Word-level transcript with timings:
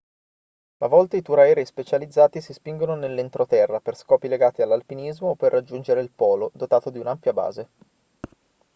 a 0.79 0.87
volte 0.87 1.17
i 1.17 1.21
tour 1.21 1.37
aerei 1.41 1.63
specializzati 1.63 2.41
si 2.41 2.53
spingono 2.53 2.95
nell'entroterra 2.95 3.79
per 3.79 3.95
scopi 3.95 4.27
legati 4.27 4.63
all'alpinismo 4.63 5.27
o 5.29 5.35
per 5.35 5.51
raggiungere 5.51 6.01
il 6.01 6.09
polo 6.09 6.49
dotato 6.55 6.89
di 6.89 6.97
un'ampia 6.97 7.33
base 7.33 7.67